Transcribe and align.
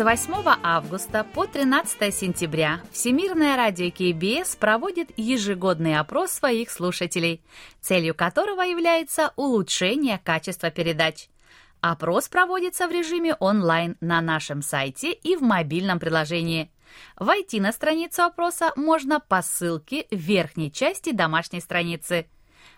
С 0.00 0.02
8 0.02 0.32
августа 0.62 1.26
по 1.34 1.46
13 1.46 2.14
сентября 2.14 2.80
Всемирное 2.90 3.54
радио 3.54 3.90
КБС 3.90 4.56
проводит 4.56 5.10
ежегодный 5.18 5.98
опрос 5.98 6.30
своих 6.30 6.70
слушателей, 6.70 7.42
целью 7.82 8.14
которого 8.14 8.62
является 8.62 9.34
улучшение 9.36 10.18
качества 10.24 10.70
передач. 10.70 11.28
Опрос 11.82 12.30
проводится 12.30 12.88
в 12.88 12.92
режиме 12.92 13.34
онлайн 13.34 13.98
на 14.00 14.22
нашем 14.22 14.62
сайте 14.62 15.12
и 15.12 15.36
в 15.36 15.42
мобильном 15.42 15.98
приложении. 15.98 16.70
Войти 17.16 17.60
на 17.60 17.70
страницу 17.70 18.22
опроса 18.22 18.72
можно 18.76 19.20
по 19.20 19.42
ссылке 19.42 20.06
в 20.10 20.16
верхней 20.16 20.72
части 20.72 21.12
домашней 21.12 21.60
страницы. 21.60 22.26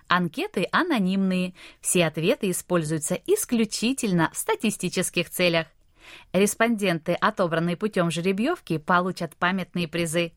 Анкеты 0.09 0.67
анонимные, 0.73 1.55
все 1.81 2.07
ответы 2.07 2.51
используются 2.51 3.15
исключительно 3.15 4.29
в 4.33 4.37
статистических 4.37 5.31
целях. 5.31 5.69
Респонденты, 6.33 7.13
отобранные 7.15 7.77
путем 7.77 8.11
жеребьевки, 8.11 8.79
получат 8.79 9.37
памятные 9.37 9.89
призы. 9.89 10.33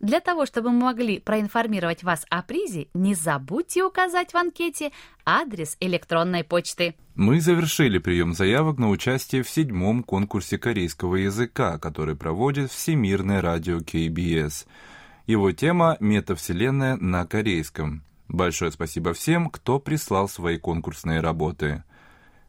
Для 0.00 0.20
того, 0.20 0.46
чтобы 0.46 0.70
мы 0.70 0.80
могли 0.80 1.18
проинформировать 1.18 2.02
вас 2.02 2.26
о 2.28 2.42
призе, 2.42 2.88
не 2.94 3.14
забудьте 3.14 3.84
указать 3.84 4.32
в 4.32 4.36
анкете 4.36 4.92
адрес 5.24 5.76
электронной 5.80 6.44
почты. 6.44 6.94
Мы 7.14 7.40
завершили 7.40 7.98
прием 7.98 8.34
заявок 8.34 8.78
на 8.78 8.88
участие 8.88 9.42
в 9.42 9.50
седьмом 9.50 10.02
конкурсе 10.02 10.58
корейского 10.58 11.16
языка, 11.16 11.78
который 11.78 12.16
проводит 12.16 12.70
Всемирное 12.70 13.40
радио 13.40 13.80
КБС. 13.80 14.66
Его 15.26 15.52
тема 15.52 15.96
«Метавселенная 16.00 16.96
на 16.96 17.26
корейском». 17.26 18.02
Большое 18.28 18.72
спасибо 18.72 19.12
всем, 19.12 19.50
кто 19.50 19.78
прислал 19.78 20.28
свои 20.28 20.58
конкурсные 20.58 21.20
работы. 21.20 21.84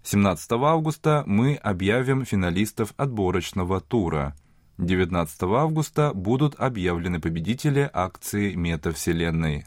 17 0.03 0.51
августа 0.51 1.23
мы 1.25 1.55
объявим 1.55 2.25
финалистов 2.25 2.93
отборочного 2.97 3.79
тура. 3.79 4.35
19 4.77 5.43
августа 5.43 6.11
будут 6.13 6.55
объявлены 6.59 7.21
победители 7.21 7.89
акции 7.93 8.53
Метавселенной. 8.53 9.65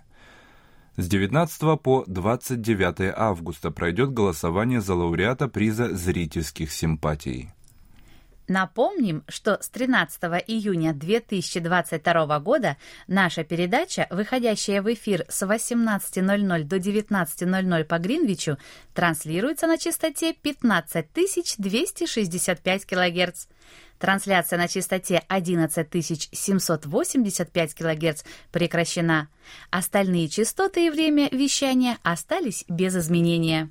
С 0.97 1.09
19 1.09 1.81
по 1.81 2.05
29 2.06 3.15
августа 3.17 3.70
пройдет 3.70 4.12
голосование 4.12 4.83
за 4.83 4.95
лауреата 4.95 5.48
приза 5.48 5.95
зрительских 5.95 6.71
симпатий. 6.71 7.56
Напомним, 8.48 9.25
что 9.28 9.58
с 9.61 9.69
13 9.69 10.22
июня 10.47 10.92
2022 10.92 12.41
года 12.41 12.77
наша 13.08 13.42
передача, 13.42 14.06
выходящая 14.11 14.83
в 14.83 14.92
эфир 14.92 15.25
с 15.28 15.42
18.00 15.42 16.62
до 16.62 16.77
19.00 16.77 17.84
по 17.84 17.98
Гринвичу, 17.98 18.58
транслируется 18.94 19.66
на 19.66 19.78
частоте 19.78 20.33
15265 20.33 22.86
кГц. 22.86 23.47
Трансляция 23.98 24.58
на 24.58 24.69
частоте 24.69 25.25
11785 25.28 27.75
кГц 27.75 28.22
прекращена. 28.53 29.28
Остальные 29.71 30.28
частоты 30.28 30.87
и 30.87 30.91
время 30.91 31.28
вещания 31.31 31.98
остались 32.03 32.65
без 32.69 32.94
изменения. 32.94 33.71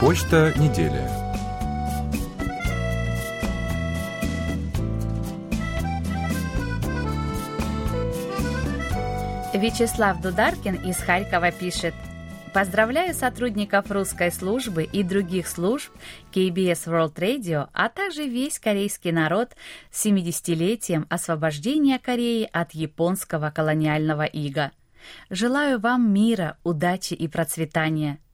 Почта 0.00 0.52
недели. 0.56 1.02
Вячеслав 9.52 10.20
Дударкин 10.20 10.76
из 10.76 10.96
Харькова 10.98 11.50
пишет. 11.50 11.94
Поздравляю 12.54 13.14
сотрудников 13.14 13.90
русской 13.90 14.32
службы 14.32 14.84
и 14.84 15.02
других 15.02 15.48
служб 15.48 15.90
KBS 16.32 16.86
World 16.86 17.14
Radio, 17.14 17.68
а 17.72 17.88
также 17.88 18.26
весь 18.26 18.58
корейский 18.58 19.12
народ 19.12 19.54
с 19.90 20.06
70-летием 20.06 21.06
освобождения 21.08 21.98
Кореи 21.98 22.48
от 22.52 22.72
японского 22.72 23.50
колониального 23.50 24.24
ига. 24.24 24.72
Желаю 25.30 25.78
вам 25.78 26.12
мира, 26.12 26.56
удачи 26.64 27.14
и 27.14 27.28
процветания– 27.28 28.18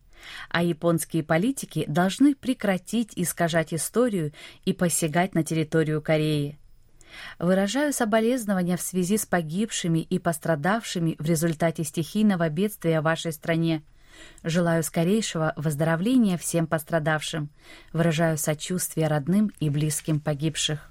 а 0.48 0.62
японские 0.62 1.22
политики 1.22 1.84
должны 1.86 2.34
прекратить 2.34 3.12
искажать 3.16 3.74
историю 3.74 4.32
и 4.64 4.72
посягать 4.72 5.34
на 5.34 5.44
территорию 5.44 6.00
Кореи. 6.00 6.58
Выражаю 7.38 7.92
соболезнования 7.92 8.76
в 8.76 8.82
связи 8.82 9.16
с 9.16 9.26
погибшими 9.26 10.00
и 10.00 10.18
пострадавшими 10.18 11.16
в 11.18 11.26
результате 11.26 11.84
стихийного 11.84 12.48
бедствия 12.48 13.00
в 13.00 13.04
вашей 13.04 13.32
стране. 13.32 13.82
Желаю 14.42 14.82
скорейшего 14.82 15.52
выздоровления 15.56 16.36
всем 16.36 16.66
пострадавшим. 16.66 17.48
Выражаю 17.92 18.38
сочувствие 18.38 19.08
родным 19.08 19.50
и 19.60 19.70
близким 19.70 20.20
погибших. 20.20 20.90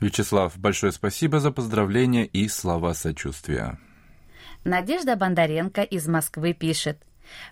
Вячеслав, 0.00 0.56
большое 0.58 0.92
спасибо 0.92 1.40
за 1.40 1.50
поздравления 1.50 2.26
и 2.26 2.48
слова 2.48 2.92
сочувствия. 2.94 3.78
Надежда 4.64 5.16
Бондаренко 5.16 5.82
из 5.82 6.06
Москвы 6.06 6.52
пишет. 6.52 6.98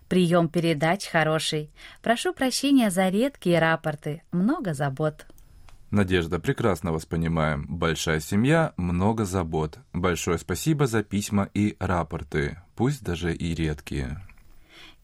Прием 0.08 0.48
передач 0.48 1.06
хороший. 1.06 1.70
Прошу 2.02 2.32
прощения 2.32 2.90
за 2.90 3.08
редкие 3.08 3.58
рапорты. 3.58 4.22
Много 4.32 4.74
забот. 4.74 5.26
Надежда, 5.90 6.40
прекрасно 6.40 6.92
вас 6.92 7.06
понимаем. 7.06 7.66
Большая 7.68 8.18
семья, 8.18 8.72
много 8.76 9.24
забот. 9.24 9.78
Большое 9.92 10.38
спасибо 10.38 10.86
за 10.86 11.04
письма 11.04 11.48
и 11.54 11.76
рапорты, 11.78 12.58
пусть 12.74 13.04
даже 13.04 13.32
и 13.32 13.54
редкие. 13.54 14.20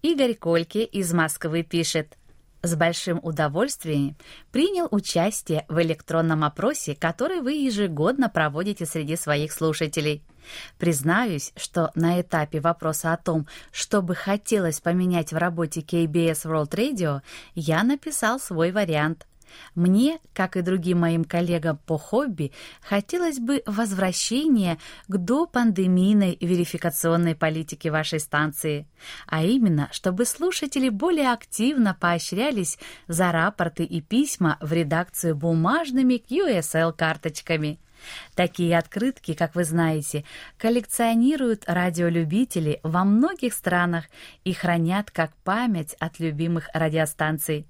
Игорь 0.02 0.34
Кольки 0.34 0.78
из 0.78 1.12
Москвы 1.12 1.62
пишет. 1.62 2.16
С 2.62 2.74
большим 2.74 3.20
удовольствием 3.22 4.16
принял 4.50 4.88
участие 4.90 5.66
в 5.68 5.80
электронном 5.82 6.42
опросе, 6.42 6.94
который 6.94 7.40
вы 7.40 7.52
ежегодно 7.52 8.30
проводите 8.30 8.86
среди 8.86 9.16
своих 9.16 9.52
слушателей. 9.52 10.22
Признаюсь, 10.78 11.52
что 11.56 11.90
на 11.94 12.20
этапе 12.20 12.60
вопроса 12.60 13.12
о 13.12 13.18
том, 13.18 13.46
что 13.72 14.00
бы 14.00 14.14
хотелось 14.14 14.80
поменять 14.80 15.32
в 15.32 15.36
работе 15.36 15.80
KBS 15.80 16.44
World 16.44 16.70
Radio, 16.70 17.20
я 17.54 17.82
написал 17.82 18.40
свой 18.40 18.72
вариант. 18.72 19.26
Мне, 19.74 20.18
как 20.32 20.56
и 20.56 20.62
другим 20.62 21.00
моим 21.00 21.24
коллегам 21.24 21.78
по 21.78 21.98
хобби, 21.98 22.52
хотелось 22.82 23.38
бы 23.38 23.62
возвращения 23.66 24.78
к 25.08 25.16
допандемийной 25.16 26.36
верификационной 26.40 27.34
политике 27.34 27.90
вашей 27.90 28.20
станции, 28.20 28.86
а 29.26 29.42
именно, 29.44 29.88
чтобы 29.92 30.24
слушатели 30.24 30.88
более 30.88 31.32
активно 31.32 31.96
поощрялись 31.98 32.78
за 33.08 33.32
рапорты 33.32 33.84
и 33.84 34.00
письма 34.00 34.58
в 34.60 34.72
редакцию 34.72 35.34
бумажными 35.36 36.14
QSL-карточками. 36.14 37.78
Такие 38.34 38.78
открытки, 38.78 39.34
как 39.34 39.54
вы 39.54 39.64
знаете, 39.64 40.24
коллекционируют 40.58 41.64
радиолюбители 41.66 42.80
во 42.82 43.04
многих 43.04 43.54
странах 43.54 44.06
и 44.44 44.52
хранят 44.52 45.10
как 45.10 45.34
память 45.44 45.94
от 45.98 46.18
любимых 46.18 46.68
радиостанций. 46.72 47.66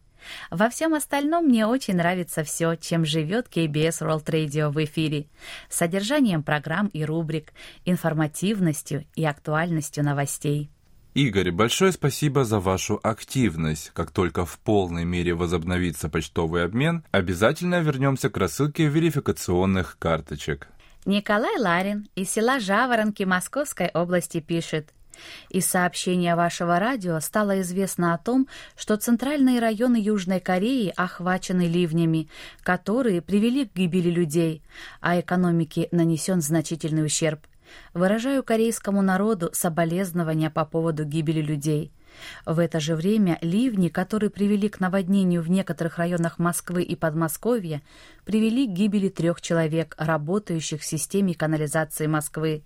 Во 0.50 0.68
всем 0.68 0.94
остальном 0.94 1.46
мне 1.46 1.66
очень 1.66 1.96
нравится 1.96 2.44
все, 2.44 2.74
чем 2.74 3.04
живет 3.04 3.48
KBS 3.48 4.00
World 4.00 4.24
Radio 4.26 4.70
в 4.70 4.82
эфире. 4.84 5.26
Содержанием 5.68 6.42
программ 6.42 6.88
и 6.88 7.04
рубрик, 7.04 7.52
информативностью 7.84 9.04
и 9.14 9.24
актуальностью 9.24 10.04
новостей. 10.04 10.70
Игорь, 11.14 11.50
большое 11.50 11.90
спасибо 11.90 12.44
за 12.44 12.60
вашу 12.60 13.00
активность. 13.02 13.90
Как 13.94 14.12
только 14.12 14.46
в 14.46 14.58
полной 14.60 15.04
мере 15.04 15.34
возобновится 15.34 16.08
почтовый 16.08 16.64
обмен, 16.64 17.04
обязательно 17.10 17.80
вернемся 17.80 18.30
к 18.30 18.36
рассылке 18.36 18.86
верификационных 18.86 19.98
карточек. 19.98 20.68
Николай 21.06 21.58
Ларин 21.58 22.08
из 22.14 22.30
села 22.30 22.60
Жаворонки 22.60 23.24
Московской 23.24 23.88
области 23.88 24.38
пишет– 24.40 24.92
из 25.48 25.66
сообщения 25.66 26.36
вашего 26.36 26.78
радио 26.78 27.18
стало 27.20 27.60
известно 27.60 28.14
о 28.14 28.18
том, 28.18 28.48
что 28.76 28.96
центральные 28.96 29.60
районы 29.60 29.96
Южной 29.96 30.40
Кореи 30.40 30.92
охвачены 30.96 31.66
ливнями, 31.66 32.28
которые 32.62 33.22
привели 33.22 33.66
к 33.66 33.74
гибели 33.74 34.10
людей, 34.10 34.62
а 35.00 35.18
экономике 35.20 35.88
нанесен 35.90 36.40
значительный 36.40 37.04
ущерб. 37.04 37.46
Выражаю 37.94 38.42
корейскому 38.42 39.02
народу 39.02 39.50
соболезнования 39.52 40.50
по 40.50 40.64
поводу 40.64 41.04
гибели 41.04 41.40
людей. 41.40 41.92
В 42.44 42.58
это 42.58 42.80
же 42.80 42.94
время 42.96 43.38
ливни, 43.40 43.88
которые 43.88 44.30
привели 44.30 44.68
к 44.68 44.80
наводнению 44.80 45.42
в 45.42 45.50
некоторых 45.50 45.98
районах 45.98 46.38
Москвы 46.38 46.82
и 46.82 46.96
Подмосковья, 46.96 47.82
привели 48.24 48.66
к 48.66 48.70
гибели 48.70 49.08
трех 49.08 49.40
человек, 49.40 49.94
работающих 49.98 50.80
в 50.80 50.84
системе 50.84 51.34
канализации 51.34 52.06
Москвы. 52.06 52.62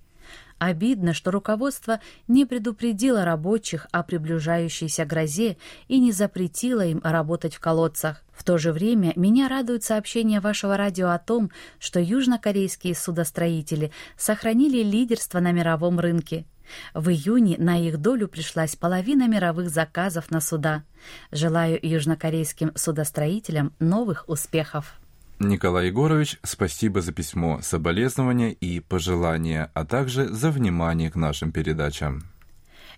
Обидно, 0.58 1.12
что 1.12 1.30
руководство 1.30 2.00
не 2.28 2.46
предупредило 2.46 3.24
рабочих 3.24 3.86
о 3.92 4.02
приближающейся 4.02 5.04
грозе 5.04 5.56
и 5.88 5.98
не 5.98 6.12
запретило 6.12 6.86
им 6.86 7.00
работать 7.02 7.54
в 7.54 7.60
колодцах. 7.60 8.22
В 8.32 8.44
то 8.44 8.56
же 8.58 8.72
время 8.72 9.12
меня 9.16 9.48
радует 9.48 9.84
сообщение 9.84 10.40
вашего 10.40 10.76
радио 10.76 11.10
о 11.10 11.18
том, 11.18 11.50
что 11.78 12.00
южнокорейские 12.00 12.94
судостроители 12.94 13.92
сохранили 14.16 14.82
лидерство 14.82 15.40
на 15.40 15.52
мировом 15.52 16.00
рынке. 16.00 16.46
В 16.94 17.10
июне 17.10 17.56
на 17.58 17.78
их 17.78 17.98
долю 17.98 18.28
пришлась 18.28 18.76
половина 18.76 19.28
мировых 19.28 19.68
заказов 19.70 20.30
на 20.30 20.40
суда. 20.40 20.84
Желаю 21.30 21.78
южнокорейским 21.82 22.72
судостроителям 22.74 23.74
новых 23.78 24.24
успехов. 24.28 24.98
Николай 25.40 25.88
Егорович, 25.88 26.38
спасибо 26.42 27.00
за 27.00 27.12
письмо, 27.12 27.60
соболезнования 27.60 28.52
и 28.52 28.80
пожелания, 28.80 29.70
а 29.74 29.84
также 29.84 30.28
за 30.28 30.50
внимание 30.50 31.10
к 31.10 31.16
нашим 31.16 31.50
передачам. 31.50 32.22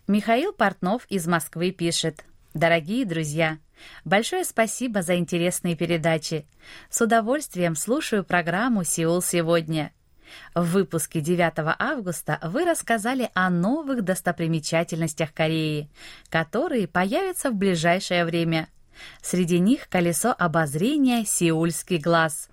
Михаил 0.06 0.52
Портнов 0.52 1.06
из 1.08 1.26
Москвы 1.26 1.72
пишет. 1.72 2.24
Дорогие 2.52 3.04
друзья, 3.06 3.58
большое 4.04 4.44
спасибо 4.44 5.02
за 5.02 5.16
интересные 5.16 5.76
передачи. 5.76 6.46
С 6.90 7.00
удовольствием 7.00 7.74
слушаю 7.74 8.22
программу 8.22 8.84
«Сеул 8.84 9.22
сегодня». 9.22 9.92
В 10.54 10.64
выпуске 10.64 11.20
9 11.20 11.76
августа 11.78 12.38
вы 12.42 12.64
рассказали 12.64 13.30
о 13.34 13.48
новых 13.48 14.02
достопримечательностях 14.02 15.32
Кореи, 15.32 15.88
которые 16.28 16.86
появятся 16.86 17.50
в 17.50 17.54
ближайшее 17.54 18.24
время– 18.24 18.68
Среди 19.22 19.58
них 19.58 19.88
колесо 19.88 20.34
обозрения 20.36 21.24
«Сеульский 21.24 21.98
глаз». 21.98 22.48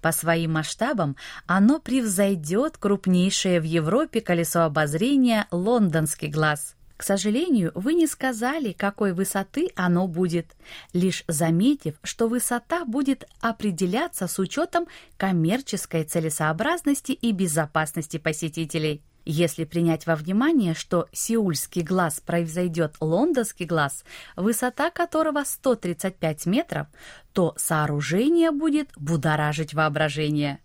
По 0.00 0.12
своим 0.12 0.52
масштабам 0.52 1.16
оно 1.46 1.78
превзойдет 1.80 2.76
крупнейшее 2.76 3.60
в 3.60 3.64
Европе 3.64 4.20
колесо 4.20 4.62
обозрения 4.62 5.46
«Лондонский 5.50 6.28
глаз». 6.28 6.76
К 6.96 7.04
сожалению, 7.04 7.72
вы 7.74 7.94
не 7.94 8.06
сказали, 8.06 8.70
какой 8.70 9.12
высоты 9.12 9.70
оно 9.74 10.06
будет, 10.06 10.54
лишь 10.92 11.24
заметив, 11.26 11.96
что 12.04 12.28
высота 12.28 12.84
будет 12.84 13.24
определяться 13.40 14.28
с 14.28 14.38
учетом 14.38 14.86
коммерческой 15.16 16.04
целесообразности 16.04 17.10
и 17.10 17.32
безопасности 17.32 18.18
посетителей. 18.18 19.02
Если 19.24 19.64
принять 19.64 20.06
во 20.06 20.16
внимание, 20.16 20.74
что 20.74 21.08
сеульский 21.12 21.82
глаз 21.82 22.20
превзойдет 22.24 22.96
лондонский 23.00 23.66
глаз, 23.66 24.04
высота 24.34 24.90
которого 24.90 25.44
135 25.44 26.46
метров, 26.46 26.88
то 27.32 27.54
сооружение 27.56 28.50
будет 28.50 28.90
будоражить 28.96 29.74
воображение. 29.74 30.58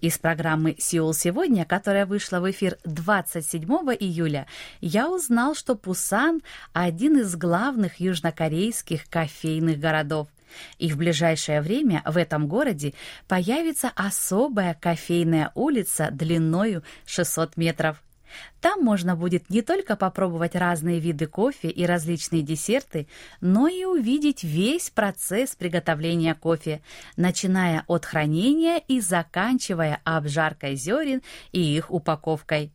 Из 0.00 0.18
программы 0.18 0.76
«Сеул 0.78 1.14
сегодня», 1.14 1.64
которая 1.64 2.06
вышла 2.06 2.40
в 2.40 2.50
эфир 2.50 2.78
27 2.84 3.64
июля, 3.98 4.46
я 4.80 5.10
узнал, 5.10 5.54
что 5.54 5.74
Пусан– 5.74 6.42
один 6.72 7.18
из 7.18 7.34
главных 7.36 8.00
южнокорейских 8.00 9.08
кофейных 9.08 9.78
городов. 9.78 10.28
И 10.78 10.90
в 10.90 10.96
ближайшее 10.96 11.60
время 11.60 12.02
в 12.04 12.16
этом 12.16 12.48
городе 12.48 12.94
появится 13.28 13.90
особая 13.94 14.74
кофейная 14.74 15.50
улица 15.54 16.08
длиною 16.10 16.82
600 17.06 17.56
метров. 17.56 18.02
Там 18.60 18.80
можно 18.82 19.16
будет 19.16 19.50
не 19.50 19.62
только 19.62 19.96
попробовать 19.96 20.54
разные 20.54 20.98
виды 20.98 21.26
кофе 21.26 21.68
и 21.68 21.84
различные 21.86 22.42
десерты, 22.42 23.06
но 23.40 23.68
и 23.68 23.84
увидеть 23.84 24.42
весь 24.42 24.90
процесс 24.90 25.54
приготовления 25.54 26.34
кофе, 26.34 26.82
начиная 27.16 27.84
от 27.86 28.04
хранения 28.04 28.78
и 28.78 29.00
заканчивая 29.00 30.00
обжаркой 30.04 30.76
зерен 30.76 31.22
и 31.52 31.60
их 31.60 31.90
упаковкой. 31.90 32.72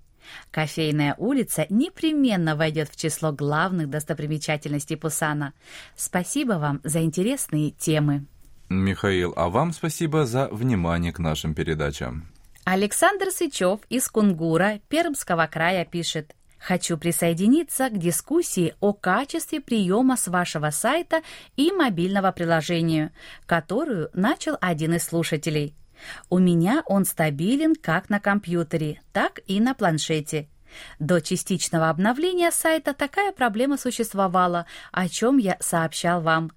Кофейная 0.51 1.15
улица 1.17 1.65
непременно 1.69 2.55
войдет 2.55 2.89
в 2.89 2.95
число 2.95 3.31
главных 3.31 3.89
достопримечательностей 3.89 4.97
Пусана. 4.97 5.53
Спасибо 5.95 6.53
вам 6.53 6.81
за 6.83 7.01
интересные 7.01 7.71
темы. 7.71 8.25
Михаил, 8.69 9.33
а 9.35 9.49
вам 9.49 9.73
спасибо 9.73 10.25
за 10.25 10.47
внимание 10.47 11.11
к 11.11 11.19
нашим 11.19 11.53
передачам. 11.53 12.27
Александр 12.65 13.31
Сычев 13.31 13.79
из 13.89 14.07
Кунгура, 14.09 14.79
Пермского 14.89 15.47
края 15.47 15.85
пишет. 15.85 16.35
Хочу 16.59 16.97
присоединиться 16.97 17.89
к 17.89 17.97
дискуссии 17.97 18.75
о 18.79 18.93
качестве 18.93 19.61
приема 19.61 20.17
с 20.17 20.27
вашего 20.27 20.69
сайта 20.71 21.21
и 21.55 21.71
мобильного 21.71 22.31
приложения, 22.31 23.11
которую 23.45 24.09
начал 24.13 24.57
один 24.59 24.93
из 24.93 25.05
слушателей. 25.05 25.73
У 26.29 26.39
меня 26.39 26.83
он 26.85 27.05
стабилен 27.05 27.75
как 27.75 28.09
на 28.09 28.19
компьютере, 28.19 29.01
так 29.13 29.39
и 29.47 29.59
на 29.59 29.73
планшете. 29.73 30.47
До 30.99 31.21
частичного 31.21 31.89
обновления 31.89 32.51
сайта 32.51 32.93
такая 32.93 33.31
проблема 33.31 33.77
существовала, 33.77 34.65
о 34.91 35.09
чем 35.09 35.37
я 35.37 35.57
сообщал 35.59 36.21
вам. 36.21 36.51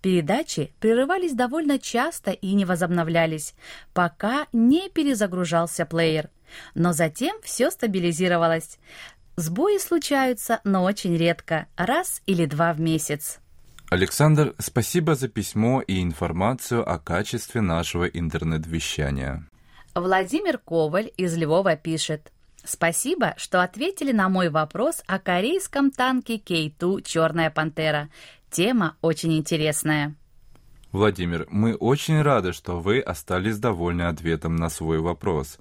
Передачи 0.00 0.72
прерывались 0.80 1.32
довольно 1.32 1.78
часто 1.78 2.32
и 2.32 2.54
не 2.54 2.64
возобновлялись, 2.64 3.54
пока 3.94 4.46
не 4.52 4.88
перезагружался 4.88 5.86
плеер. 5.86 6.28
Но 6.74 6.92
затем 6.92 7.40
все 7.42 7.70
стабилизировалось. 7.70 8.78
Сбои 9.36 9.78
случаются, 9.78 10.60
но 10.64 10.84
очень 10.84 11.16
редко, 11.16 11.66
раз 11.76 12.20
или 12.26 12.46
два 12.46 12.72
в 12.72 12.80
месяц. 12.80 13.41
Александр, 13.92 14.54
спасибо 14.58 15.14
за 15.14 15.28
письмо 15.28 15.82
и 15.82 16.02
информацию 16.02 16.90
о 16.90 16.98
качестве 16.98 17.60
нашего 17.60 18.06
интернет-вещания. 18.06 19.46
Владимир 19.94 20.56
Коваль 20.56 21.12
из 21.18 21.36
Львова 21.36 21.76
пишет. 21.76 22.32
Спасибо, 22.64 23.34
что 23.36 23.62
ответили 23.62 24.12
на 24.12 24.30
мой 24.30 24.48
вопрос 24.48 25.02
о 25.06 25.18
корейском 25.18 25.90
танке 25.90 26.38
Кей-2 26.38 27.02
«Черная 27.02 27.50
пантера». 27.50 28.08
Тема 28.50 28.96
очень 29.02 29.36
интересная. 29.36 30.14
Владимир, 30.90 31.46
мы 31.50 31.74
очень 31.74 32.22
рады, 32.22 32.54
что 32.54 32.80
вы 32.80 32.98
остались 32.98 33.58
довольны 33.58 34.04
ответом 34.04 34.56
на 34.56 34.70
свой 34.70 35.00
вопрос. 35.00 35.58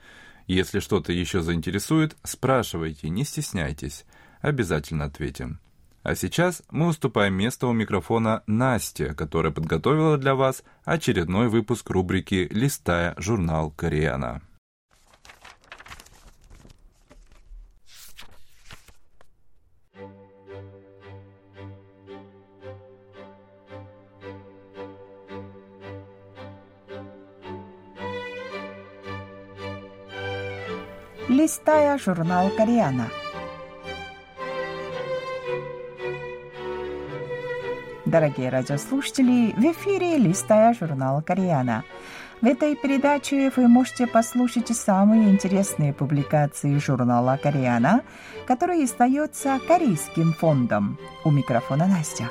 Если 0.48 0.80
что-то 0.80 1.12
еще 1.12 1.42
заинтересует, 1.42 2.16
спрашивайте, 2.24 3.10
не 3.10 3.26
стесняйтесь. 3.26 4.06
Обязательно 4.40 5.04
ответим. 5.04 5.60
А 6.04 6.16
сейчас 6.16 6.64
мы 6.72 6.88
уступаем 6.88 7.36
место 7.36 7.68
у 7.68 7.74
микрофона 7.74 8.42
Насте, 8.48 9.14
которая 9.14 9.52
подготовила 9.52 10.18
для 10.18 10.34
вас 10.34 10.64
очередной 10.84 11.48
выпуск 11.48 11.90
рубрики 11.92 12.48
«Листая 12.52 13.14
журнал 13.18 13.72
Кореяна». 13.72 14.42
Листая 31.30 31.98
журнал 31.98 32.50
Кореяна– 32.50 33.08
Дорогие 38.12 38.50
радиослушатели, 38.50 39.54
в 39.56 39.64
эфире 39.72 40.18
«Листая 40.18 40.74
журнал 40.74 41.22
«Кориана». 41.22 41.86
В 42.42 42.46
этой 42.46 42.76
передаче 42.76 43.50
вы 43.56 43.70
можете 43.70 44.06
послушать 44.06 44.68
самые 44.76 45.30
интересные 45.30 45.94
публикации 45.94 46.78
журнала 46.78 47.40
«Кориана», 47.42 48.02
который 48.46 48.84
издается 48.84 49.62
Корейским 49.66 50.34
фондом. 50.34 51.00
У 51.24 51.32
микрофона 51.32 51.88
Настя. 51.88 52.26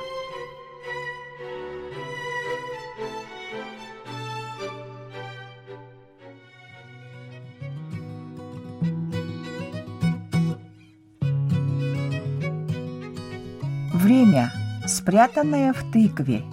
Время, 13.95 14.51
Спрятанная 14.91 15.71
в 15.71 15.89
тыкве. 15.93 16.43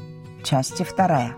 Часть 0.45 0.81
вторая. 0.85 1.35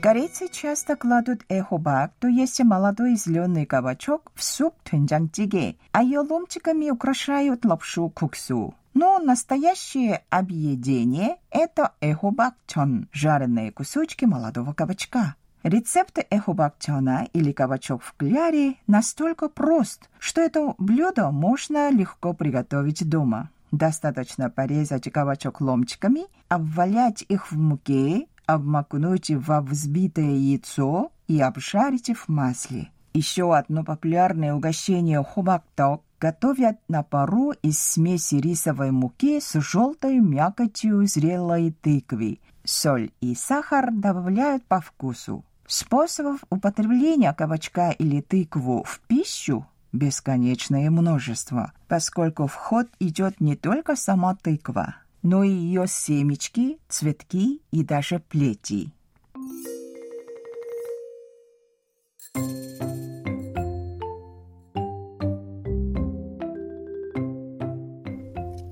Корейцы 0.00 0.48
часто 0.48 0.96
кладут 0.96 1.42
эхобак, 1.50 2.12
то 2.18 2.26
есть 2.26 2.64
молодой 2.64 3.16
зеленый 3.16 3.66
кабачок, 3.66 4.32
в 4.34 4.42
суп 4.42 4.74
тунджанчиге, 4.84 5.76
а 5.92 6.02
ее 6.02 6.20
ломтиками 6.20 6.88
украшают 6.88 7.66
лапшу 7.66 8.08
куксу. 8.08 8.74
Но 8.94 9.18
настоящее 9.18 10.22
объедение– 10.30 11.36
это 11.50 11.92
эхобакчон– 12.00 13.08
жареные 13.12 13.70
кусочки 13.70 14.24
молодого 14.24 14.72
кабачка. 14.72 15.34
Рецепт 15.62 16.18
эхобакчона 16.30 17.28
или 17.34 17.52
кабачок 17.52 18.02
в 18.02 18.14
кляре 18.16 18.76
настолько 18.86 19.50
прост, 19.50 20.08
что 20.18 20.40
это 20.40 20.74
блюдо 20.78 21.30
можно 21.30 21.90
легко 21.90 22.32
приготовить 22.32 23.06
дома. 23.06 23.50
Достаточно 23.74 24.50
порезать 24.50 25.10
кабачок 25.10 25.60
ломтиками, 25.60 26.26
обвалять 26.48 27.24
их 27.28 27.50
в 27.50 27.58
муке 27.58 28.28
обмакнуть 28.46 29.32
во 29.32 29.60
взбитое 29.60 30.36
яйцо 30.36 31.10
и 31.26 31.40
обжарить 31.40 32.14
в 32.14 32.28
масле. 32.28 32.90
Еще 33.14 33.52
одно 33.56 33.82
популярное 33.82 34.54
угощение 34.54 35.24
хубакток 35.24 36.02
готовят 36.20 36.78
на 36.86 37.02
пару 37.02 37.50
из 37.62 37.80
смеси 37.80 38.36
рисовой 38.36 38.92
муки 38.92 39.40
с 39.40 39.60
желтой 39.60 40.20
мякотью 40.20 41.04
зрелой 41.08 41.72
тыквы. 41.72 42.38
Соль 42.62 43.10
и 43.20 43.34
сахар 43.34 43.90
добавляют 43.90 44.64
по 44.66 44.80
вкусу. 44.80 45.44
Способов 45.66 46.44
употребления 46.48 47.32
кабачка 47.32 47.90
или 47.90 48.20
тыкву 48.20 48.84
в 48.84 49.00
пищу 49.08 49.66
бесконечное 49.94 50.90
множество, 50.90 51.72
поскольку 51.88 52.46
в 52.46 52.54
ход 52.54 52.88
идет 52.98 53.40
не 53.40 53.56
только 53.56 53.96
сама 53.96 54.34
тыква, 54.34 54.96
но 55.22 55.44
и 55.44 55.50
ее 55.50 55.86
семечки, 55.86 56.78
цветки 56.88 57.62
и 57.70 57.84
даже 57.84 58.18
плети. 58.18 58.92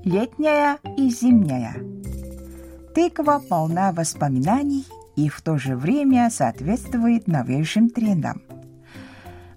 Летняя 0.03 0.77
и 0.97 1.09
зимняя. 1.09 1.75
Тыква 2.93 3.41
полна 3.49 3.91
воспоминаний 3.93 4.85
и 5.15 5.29
в 5.29 5.41
то 5.41 5.57
же 5.57 5.75
время 5.75 6.29
соответствует 6.29 7.27
новейшим 7.27 7.89
трендам. 7.89 8.41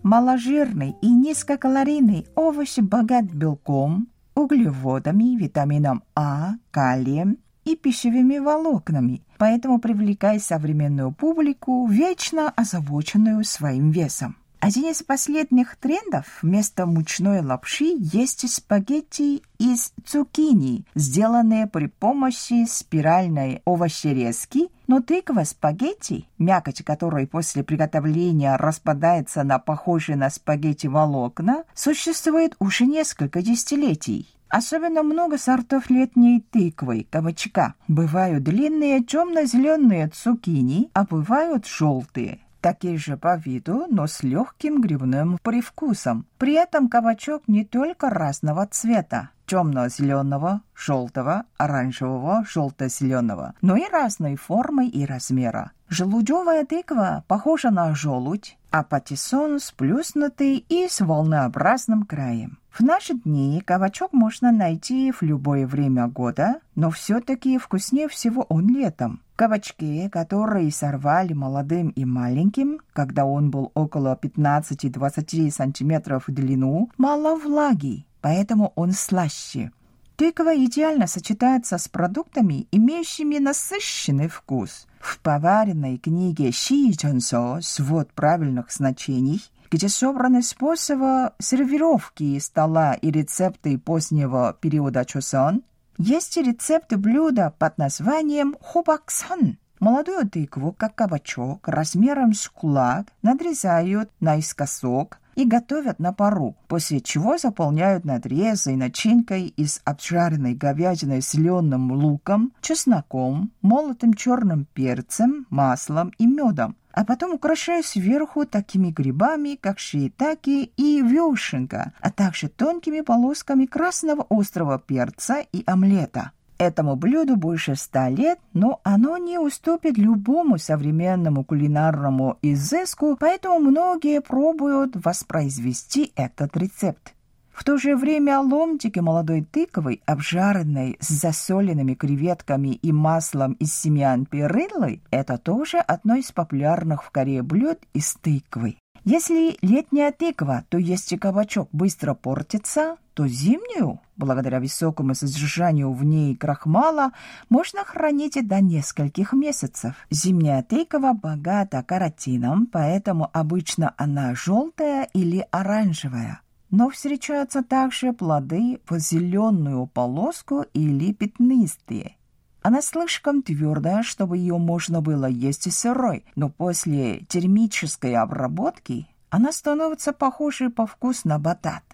Маложирный 0.06 0.94
и 1.02 1.08
низкокалорийный 1.10 2.28
овощ 2.36 2.78
богат 2.78 3.24
белком, 3.24 4.06
углеводами, 4.36 5.36
витамином 5.36 6.04
А, 6.14 6.52
калием 6.70 7.38
и 7.64 7.74
пищевыми 7.74 8.38
волокнами, 8.38 9.24
поэтому 9.36 9.80
привлекает 9.80 10.44
современную 10.44 11.10
публику, 11.10 11.88
вечно 11.88 12.50
озабоченную 12.50 13.42
своим 13.42 13.90
весом. 13.90 14.36
Один 14.66 14.86
из 14.86 15.00
последних 15.00 15.76
трендов 15.76 16.40
вместо 16.42 16.86
мучной 16.86 17.40
лапши 17.40 17.84
есть 18.00 18.52
спагетти 18.52 19.42
из 19.60 19.92
цукини, 20.04 20.84
сделанные 20.96 21.68
при 21.68 21.86
помощи 21.86 22.66
спиральной 22.68 23.62
овощерезки, 23.64 24.70
но 24.88 25.00
тыква 25.00 25.44
спагетти, 25.44 26.26
мякоть 26.38 26.82
которой 26.82 27.28
после 27.28 27.62
приготовления 27.62 28.56
распадается 28.56 29.44
на 29.44 29.60
похожие 29.60 30.16
на 30.16 30.30
спагетти 30.30 30.88
волокна, 30.88 31.62
существует 31.72 32.56
уже 32.58 32.86
несколько 32.86 33.42
десятилетий. 33.42 34.34
Особенно 34.48 35.04
много 35.04 35.38
сортов 35.38 35.90
летней 35.90 36.40
тыквы, 36.40 37.06
кабачка. 37.08 37.74
Бывают 37.86 38.42
длинные 38.42 39.00
темно-зеленые 39.04 40.08
цукини, 40.08 40.90
а 40.92 41.04
бывают 41.04 41.66
желтые 41.66 42.40
такие 42.66 42.98
же 42.98 43.16
по 43.16 43.36
виду, 43.36 43.86
но 43.88 44.08
с 44.08 44.24
легким 44.24 44.80
грибным 44.80 45.38
привкусом. 45.40 46.26
При 46.36 46.54
этом 46.54 46.88
кабачок 46.88 47.44
не 47.46 47.64
только 47.64 48.10
разного 48.10 48.66
цвета, 48.66 49.30
темно-зеленого, 49.46 50.62
желтого, 50.74 51.44
оранжевого, 51.58 52.44
желто-зеленого, 52.44 53.54
но 53.62 53.76
и 53.76 53.88
разной 53.88 54.34
формы 54.34 54.88
и 54.88 55.06
размера. 55.06 55.70
Желудевая 55.88 56.66
тыква 56.66 57.22
похожа 57.28 57.70
на 57.70 57.94
желудь, 57.94 58.58
а 58.72 58.82
патиссон 58.82 59.60
сплюснутый 59.60 60.56
и 60.68 60.88
с 60.88 61.00
волнообразным 61.00 62.02
краем. 62.02 62.58
В 62.72 62.80
наши 62.80 63.14
дни 63.14 63.62
кабачок 63.64 64.12
можно 64.12 64.50
найти 64.50 65.12
в 65.12 65.22
любое 65.22 65.68
время 65.68 66.08
года, 66.08 66.56
но 66.74 66.90
все-таки 66.90 67.58
вкуснее 67.58 68.08
всего 68.08 68.42
он 68.48 68.74
летом. 68.74 69.20
Кабачки, 69.36 70.08
которые 70.08 70.72
сорвали 70.72 71.34
молодым 71.34 71.90
и 71.90 72.06
маленьким, 72.06 72.80
когда 72.94 73.26
он 73.26 73.50
был 73.50 73.70
около 73.74 74.18
15-20 74.20 75.50
сантиметров 75.50 76.24
в 76.26 76.32
длину, 76.32 76.90
мало 76.96 77.36
влаги, 77.36 78.06
поэтому 78.22 78.72
он 78.76 78.92
слаще. 78.92 79.72
Тыква 80.16 80.56
идеально 80.56 81.06
сочетается 81.06 81.76
с 81.76 81.86
продуктами, 81.86 82.66
имеющими 82.72 83.36
насыщенный 83.36 84.28
вкус. 84.28 84.86
В 85.00 85.18
поваренной 85.18 85.98
книге 85.98 86.50
Ши 86.50 86.94
Чонсо 86.94 87.58
«Свод 87.60 88.12
правильных 88.14 88.72
значений» 88.72 89.42
где 89.68 89.88
собраны 89.88 90.42
способы 90.42 91.32
сервировки 91.40 92.38
стола 92.38 92.94
и 92.94 93.10
рецепты 93.10 93.78
позднего 93.78 94.56
периода 94.60 95.04
Чосон, 95.04 95.64
есть 95.98 96.36
рецепт 96.36 96.94
блюда 96.94 97.52
под 97.58 97.78
названием 97.78 98.56
хубаксан. 98.60 99.58
Молодую 99.80 100.28
тыкву, 100.28 100.72
как 100.72 100.94
кабачок, 100.94 101.68
размером 101.68 102.32
с 102.32 102.48
кулак, 102.48 103.06
надрезают 103.22 104.10
наискосок 104.20 105.18
и 105.36 105.44
готовят 105.44 106.00
на 106.00 106.12
пару, 106.12 106.56
после 106.66 107.00
чего 107.00 107.38
заполняют 107.38 108.04
надрезы 108.04 108.74
начинкой 108.74 109.46
из 109.56 109.80
обжаренной 109.84 110.54
говядины 110.54 111.22
с 111.22 111.30
зеленым 111.30 111.92
луком, 111.92 112.52
чесноком, 112.60 113.52
молотым 113.62 114.14
черным 114.14 114.66
перцем, 114.74 115.46
маслом 115.50 116.12
и 116.18 116.26
медом 116.26 116.76
а 116.96 117.04
потом 117.04 117.34
украшаю 117.34 117.84
сверху 117.84 118.46
такими 118.46 118.90
грибами, 118.90 119.58
как 119.60 119.78
шиитаки 119.78 120.72
и 120.78 121.02
вешенка, 121.02 121.92
а 122.00 122.10
также 122.10 122.48
тонкими 122.48 123.02
полосками 123.02 123.66
красного 123.66 124.26
острого 124.30 124.78
перца 124.78 125.44
и 125.52 125.62
омлета. 125.66 126.32
Этому 126.58 126.96
блюду 126.96 127.36
больше 127.36 127.76
ста 127.76 128.08
лет, 128.08 128.38
но 128.54 128.80
оно 128.82 129.18
не 129.18 129.38
уступит 129.38 129.98
любому 129.98 130.56
современному 130.58 131.44
кулинарному 131.44 132.38
изыску, 132.40 133.16
поэтому 133.20 133.58
многие 133.58 134.22
пробуют 134.22 134.96
воспроизвести 134.96 136.12
этот 136.16 136.56
рецепт. 136.56 137.12
В 137.52 137.64
то 137.64 137.78
же 137.78 137.96
время 137.96 138.40
ломтики 138.40 138.98
молодой 138.98 139.42
тыквы, 139.42 140.00
обжаренной 140.04 140.98
с 141.00 141.08
засоленными 141.08 141.94
креветками 141.94 142.74
и 142.74 142.92
маслом 142.92 143.54
из 143.54 143.74
семян 143.74 144.26
периллы, 144.26 145.00
это 145.10 145.38
тоже 145.38 145.78
одно 145.78 146.16
из 146.16 146.32
популярных 146.32 147.02
в 147.02 147.10
Корее 147.10 147.42
блюд 147.42 147.78
из 147.94 148.14
тыквы. 148.14 148.76
Если 149.04 149.56
летняя 149.62 150.12
тыква, 150.12 150.64
то 150.68 150.78
есть 150.78 151.18
кабачок, 151.18 151.68
быстро 151.72 152.12
портится, 152.14 152.96
то 153.14 153.26
зимнюю, 153.26 154.00
благодаря 154.16 154.60
высокому 154.60 155.14
содержанию 155.14 155.92
в 155.92 156.04
ней 156.04 156.36
крахмала, 156.36 157.12
можно 157.48 157.84
хранить 157.84 158.46
до 158.46 158.60
нескольких 158.60 159.32
месяцев. 159.32 159.94
Зимняя 160.10 160.62
тыква 160.62 161.12
богата 161.12 161.82
каротином, 161.82 162.66
поэтому 162.66 163.30
обычно 163.32 163.94
она 163.96 164.34
желтая 164.34 165.08
или 165.12 165.46
оранжевая 165.50 166.40
но 166.70 166.90
встречаются 166.90 167.62
также 167.62 168.12
плоды 168.12 168.80
в 168.88 168.98
зеленую 168.98 169.86
полоску 169.86 170.64
или 170.72 171.12
пятнистые. 171.12 172.16
Она 172.62 172.82
слишком 172.82 173.42
твердая, 173.42 174.02
чтобы 174.02 174.38
ее 174.38 174.58
можно 174.58 175.00
было 175.00 175.26
есть 175.26 175.72
сырой, 175.72 176.24
но 176.34 176.50
после 176.50 177.20
термической 177.28 178.16
обработки 178.16 179.06
она 179.30 179.52
становится 179.52 180.12
похожей 180.12 180.70
по 180.70 180.86
вкусу 180.86 181.28
на 181.28 181.38
батат. 181.38 181.84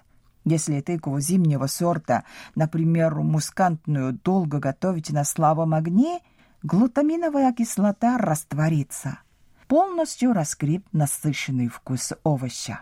Если 0.45 0.81
тыкву 0.81 1.21
зимнего 1.21 1.67
сорта, 1.67 2.25
например, 2.55 3.15
мускантную, 3.15 4.13
долго 4.13 4.59
готовить 4.59 5.11
на 5.11 5.25
слабом 5.25 5.73
огне, 5.75 6.21
глутаминовая 6.63 7.53
кислота 7.53 8.19
растворится, 8.19 9.21
полностью 9.69 10.33
раскрыв 10.33 10.83
насыщенный 10.93 11.69
вкус 11.69 12.13
овоща. 12.25 12.81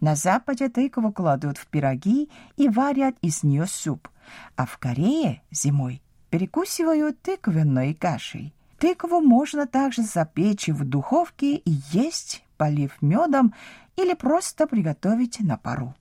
На 0.00 0.14
Западе 0.14 0.68
тыкву 0.68 1.12
кладут 1.12 1.56
в 1.56 1.66
пироги 1.66 2.28
и 2.56 2.68
варят 2.68 3.16
из 3.22 3.42
нее 3.42 3.66
суп, 3.66 4.08
а 4.54 4.66
в 4.66 4.76
Корее 4.76 5.42
зимой 5.50 6.02
перекусывают 6.28 7.22
тыквенной 7.22 7.94
кашей. 7.94 8.54
Тыкву 8.78 9.20
можно 9.20 9.66
также 9.66 10.02
запечь 10.02 10.68
в 10.68 10.84
духовке 10.84 11.56
и 11.56 11.70
есть, 11.92 12.44
полив 12.58 13.00
медом 13.00 13.54
или 13.96 14.12
просто 14.12 14.66
приготовить 14.66 15.40
на 15.40 15.56
пару. 15.56 15.94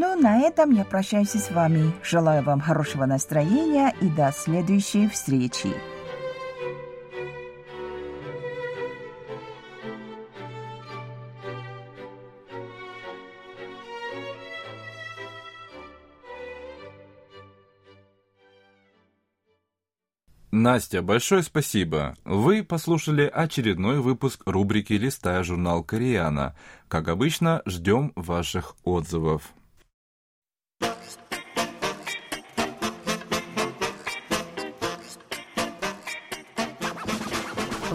Ну, 0.00 0.14
на 0.14 0.42
этом 0.42 0.70
я 0.70 0.84
прощаюсь 0.84 1.30
с 1.30 1.50
вами. 1.50 1.92
Желаю 2.04 2.44
вам 2.44 2.60
хорошего 2.60 3.04
настроения 3.04 3.92
и 4.00 4.08
до 4.08 4.30
следующей 4.30 5.08
встречи. 5.08 5.74
Настя, 20.52 21.02
большое 21.02 21.42
спасибо. 21.42 22.14
Вы 22.24 22.62
послушали 22.62 23.28
очередной 23.34 23.98
выпуск 23.98 24.42
рубрики 24.46 24.92
«Листая 24.92 25.42
журнал 25.42 25.82
Кореяна». 25.82 26.54
Как 26.86 27.08
обычно, 27.08 27.62
ждем 27.66 28.12
ваших 28.14 28.76
отзывов. 28.84 29.54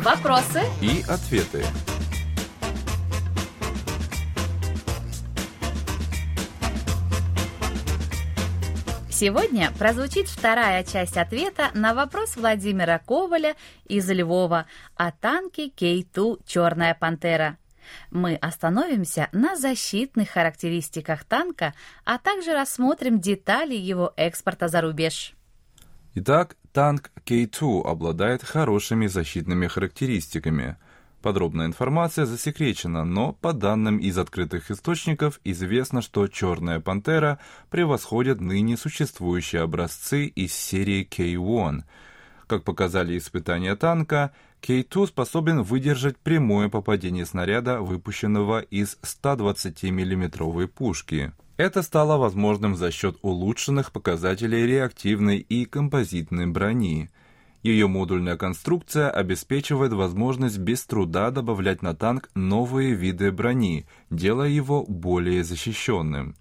Вопросы 0.03 0.60
и 0.81 1.01
ответы. 1.07 1.63
Сегодня 9.10 9.72
прозвучит 9.79 10.27
вторая 10.27 10.83
часть 10.83 11.15
ответа 11.15 11.69
на 11.74 11.93
вопрос 11.93 12.36
Владимира 12.36 13.00
Коваля 13.00 13.55
из 13.86 14.12
Львова 14.12 14.65
о 14.98 15.13
танке 15.13 15.69
Кей-2 15.69 16.41
«Черная 16.45 16.95
пантера». 16.95 17.57
Мы 18.12 18.36
остановимся 18.36 19.29
на 19.31 19.55
защитных 19.55 20.31
характеристиках 20.31 21.24
танка, 21.24 21.74
а 22.03 22.17
также 22.17 22.51
рассмотрим 22.51 23.22
детали 23.22 23.75
его 23.75 24.12
экспорта 24.17 24.67
за 24.67 24.81
рубеж. 24.81 25.33
Итак, 26.15 26.57
танк 26.74 27.12
K2 27.25 27.84
обладает 27.84 28.44
хорошими 28.44 29.08
защитными 29.08 29.68
характеристиками. 29.68 30.75
Подробная 31.22 31.68
информация 31.68 32.25
засекречена, 32.25 33.06
но 33.06 33.32
по 33.32 33.53
данным 33.53 33.98
из 33.98 34.18
открытых 34.18 34.72
источников 34.72 35.39
известно, 35.46 36.01
что 36.01 36.27
«Черная 36.27 36.82
пантера» 36.82 37.39
превосходит 37.70 38.42
ныне 38.42 38.75
существующие 38.75 39.62
образцы 39.62 40.25
из 40.25 40.53
серии 40.53 41.08
K1. 41.10 41.84
Как 42.48 42.63
показали 42.63 43.18
испытания 43.18 43.75
танка, 43.77 44.32
K2 44.62 45.08
способен 45.08 45.62
выдержать 45.62 46.17
прямое 46.17 46.67
попадение 46.69 47.26
снаряда, 47.26 47.82
выпущенного 47.82 48.60
из 48.60 48.97
120 49.02 49.84
миллиметровой 49.84 50.67
пушки. 50.67 51.32
Это 51.56 51.84
стало 51.84 52.18
возможным 52.18 52.76
за 52.76 52.92
счет 52.92 53.18
улучшенных 53.22 53.92
показателей 53.92 54.66
реактивной 54.66 55.38
и 55.38 55.66
композитной 55.66 56.48
брони. 56.48 57.12
Ее 57.62 57.88
модульная 57.88 58.38
конструкция 58.38 59.10
обеспечивает 59.10 59.94
возможность 59.94 60.58
без 60.58 60.84
труда 60.86 61.30
добавлять 61.30 61.82
на 61.82 61.96
танк 61.96 62.30
новые 62.34 62.94
виды 62.94 63.32
брони, 63.32 63.86
делая 64.10 64.50
его 64.50 64.84
более 64.84 65.44
защищенным. 65.44 66.36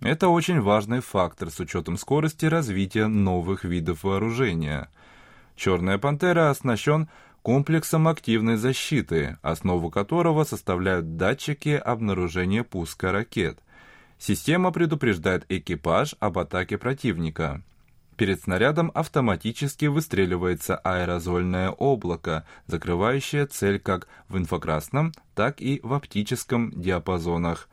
Это 0.00 0.28
очень 0.28 0.60
важный 0.60 1.00
фактор 1.00 1.50
с 1.50 1.60
учетом 1.60 1.98
скорости 1.98 2.46
развития 2.46 3.06
новых 3.06 3.64
видов 3.64 4.04
вооружения. 4.04 4.90
«Черная 5.54 5.98
пантера» 5.98 6.50
оснащен 6.50 7.08
комплексом 7.42 8.08
активной 8.08 8.56
защиты, 8.56 9.38
основу 9.42 9.90
которого 9.90 10.44
составляют 10.44 11.16
датчики 11.16 11.70
обнаружения 11.70 12.62
пуска 12.62 13.12
ракет. 13.12 13.60
Система 14.18 14.72
предупреждает 14.72 15.44
экипаж 15.48 16.14
об 16.20 16.38
атаке 16.38 16.78
противника. 16.78 17.62
Перед 18.16 18.40
снарядом 18.40 18.90
автоматически 18.94 19.86
выстреливается 19.86 20.76
аэрозольное 20.76 21.70
облако, 21.70 22.46
закрывающее 22.66 23.44
цель 23.44 23.78
как 23.78 24.08
в 24.28 24.38
инфракрасном, 24.38 25.12
так 25.34 25.60
и 25.60 25.80
в 25.82 25.92
оптическом 25.92 26.72
диапазонах. 26.74 27.68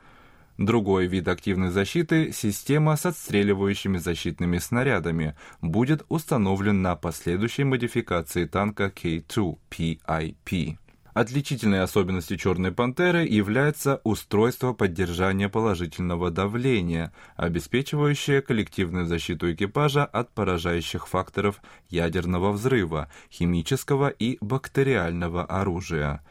Другой 0.58 1.08
вид 1.08 1.29
активной 1.29 1.71
защиты– 1.71 2.32
система 2.34 2.95
с 2.95 3.06
отстреливающими 3.06 3.97
защитными 3.97 4.60
снарядами– 4.60 5.36
будет 5.62 6.06
установлен 6.10 6.82
на 6.82 6.95
последующей 6.95 7.63
модификации 7.63 8.45
танка 8.45 8.91
K2 8.93 9.58
PIP. 9.71 10.77
Отличительной 11.13 11.82
особенностью 11.84 12.38
«Черной 12.38 12.71
пантеры» 12.71 13.28
является 13.28 14.02
устройство 14.04 14.73
поддержания 14.73 15.47
положительного 15.47 16.32
давления, 16.32 17.13
обеспечивающее 17.36 18.41
коллективную 18.41 19.06
защиту 19.06 19.54
экипажа 19.54 20.06
от 20.06 20.34
поражающих 20.34 21.08
факторов 21.08 21.62
ядерного 21.89 22.52
взрыва, 22.52 23.12
химического 23.32 24.10
и 24.10 24.39
бактериального 24.41 25.45
оружия. 25.45 26.23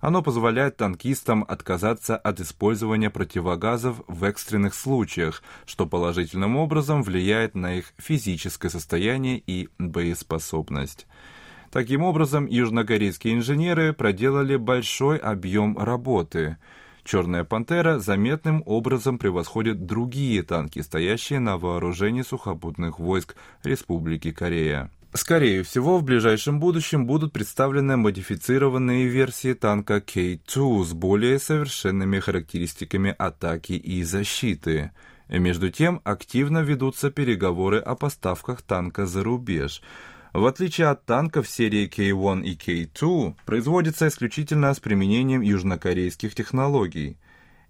Оно 0.00 0.20
позволяет 0.20 0.76
танкистам 0.78 1.44
отказаться 1.46 2.16
от 2.16 2.40
использования 2.40 3.10
противогазов 3.10 4.02
в 4.08 4.24
экстренных 4.24 4.74
случаях, 4.74 5.44
что 5.64 5.86
положительным 5.86 6.56
образом 6.56 7.04
влияет 7.04 7.54
на 7.54 7.76
их 7.76 7.94
физическое 7.98 8.68
состояние 8.68 9.40
и 9.46 9.68
боеспособность. 9.78 11.06
Таким 11.74 12.02
образом, 12.02 12.46
южнокорейские 12.46 13.34
инженеры 13.34 13.92
проделали 13.92 14.54
большой 14.54 15.18
объем 15.18 15.76
работы. 15.76 16.56
«Черная 17.02 17.42
пантера» 17.42 17.98
заметным 17.98 18.62
образом 18.64 19.18
превосходит 19.18 19.84
другие 19.84 20.44
танки, 20.44 20.78
стоящие 20.82 21.40
на 21.40 21.58
вооружении 21.58 22.22
сухопутных 22.22 23.00
войск 23.00 23.34
Республики 23.64 24.30
Корея. 24.30 24.88
Скорее 25.14 25.64
всего, 25.64 25.98
в 25.98 26.04
ближайшем 26.04 26.60
будущем 26.60 27.08
будут 27.08 27.32
представлены 27.32 27.96
модифицированные 27.96 29.08
версии 29.08 29.54
танка 29.54 29.96
K2 29.96 30.84
с 30.84 30.92
более 30.92 31.40
совершенными 31.40 32.20
характеристиками 32.20 33.12
атаки 33.18 33.72
и 33.72 34.04
защиты. 34.04 34.92
Между 35.28 35.72
тем, 35.72 36.00
активно 36.04 36.58
ведутся 36.58 37.10
переговоры 37.10 37.78
о 37.80 37.96
поставках 37.96 38.62
танка 38.62 39.06
за 39.06 39.24
рубеж– 39.24 39.82
в 40.34 40.46
отличие 40.46 40.88
от 40.88 41.04
танков 41.04 41.48
серии 41.48 41.88
K1 41.88 42.42
и 42.42 42.56
K2, 42.56 43.36
производится 43.46 44.08
исключительно 44.08 44.74
с 44.74 44.80
применением 44.80 45.42
южнокорейских 45.42 46.34
технологий. 46.34 47.16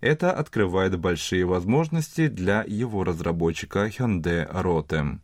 Это 0.00 0.33
открывает 0.33 0.98
большие 0.98 1.44
возможности 1.44 2.29
для 2.29 2.64
его 2.66 3.05
разработчика 3.05 3.87
Hyundai 3.87 4.50
Rotem. 4.50 5.18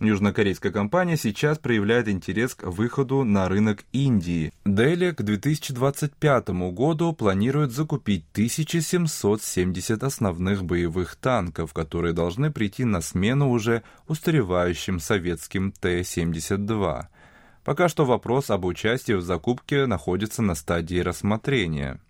Южнокорейская 0.00 0.72
компания 0.72 1.18
сейчас 1.18 1.58
проявляет 1.58 2.08
интерес 2.08 2.54
к 2.54 2.64
выходу 2.70 3.22
на 3.22 3.50
рынок 3.50 3.84
Индии. 3.92 4.50
Дели 4.64 5.10
к 5.10 5.22
2025 5.22 6.48
году 6.72 7.12
планирует 7.12 7.72
закупить 7.72 8.24
1770 8.32 10.02
основных 10.02 10.64
боевых 10.64 11.16
танков, 11.16 11.74
которые 11.74 12.14
должны 12.14 12.50
прийти 12.50 12.86
на 12.86 13.02
смену 13.02 13.50
уже 13.50 13.82
устаревающим 14.08 15.00
советским 15.00 15.70
Т-72. 15.70 17.04
Пока 17.62 17.90
что 17.90 18.06
вопрос 18.06 18.48
об 18.48 18.64
участии 18.64 19.12
в 19.12 19.20
закупке 19.20 19.84
находится 19.84 20.40
на 20.40 20.54
стадии 20.54 21.00
рассмотрения. 21.00 22.00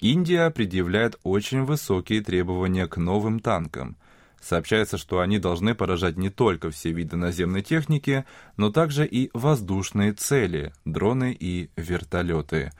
Индия 0.00 0.50
предъявляет 0.50 1.18
очень 1.22 1.64
высокие 1.64 2.20
требования 2.20 2.86
к 2.86 2.98
новым 2.98 3.40
танкам– 3.40 3.96
Сообщается, 4.40 4.96
что 4.96 5.20
они 5.20 5.38
должны 5.38 5.74
поражать 5.74 6.16
не 6.16 6.30
только 6.30 6.70
все 6.70 6.92
виды 6.92 7.16
наземной 7.16 7.62
техники, 7.62 8.24
но 8.56 8.70
также 8.70 9.06
и 9.06 9.30
воздушные 9.34 10.12
цели, 10.12 10.72
дроны 10.84 11.36
и 11.38 11.70
вертолеты. 11.76 12.72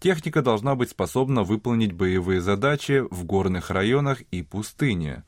Техника 0.00 0.42
должна 0.42 0.74
быть 0.74 0.90
способна 0.90 1.42
выполнить 1.42 1.92
боевые 1.92 2.40
задачи 2.40 3.04
в 3.10 3.24
горных 3.24 3.70
районах 3.70 4.22
и 4.30 4.42
пустыне. 4.42 5.24